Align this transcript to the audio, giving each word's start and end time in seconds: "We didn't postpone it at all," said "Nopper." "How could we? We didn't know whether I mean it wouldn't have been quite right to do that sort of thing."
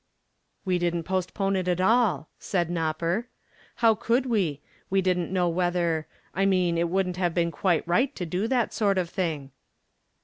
"We 0.65 0.79
didn't 0.79 1.03
postpone 1.03 1.55
it 1.55 1.67
at 1.67 1.79
all," 1.79 2.27
said 2.39 2.71
"Nopper." 2.71 3.27
"How 3.85 3.93
could 3.93 4.25
we? 4.25 4.59
We 4.89 4.99
didn't 4.99 5.31
know 5.31 5.47
whether 5.47 6.07
I 6.33 6.43
mean 6.47 6.75
it 6.75 6.89
wouldn't 6.89 7.17
have 7.17 7.35
been 7.35 7.51
quite 7.51 7.87
right 7.87 8.15
to 8.15 8.25
do 8.25 8.47
that 8.47 8.73
sort 8.73 8.97
of 8.97 9.11
thing." 9.11 9.51